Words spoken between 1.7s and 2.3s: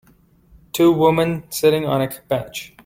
on a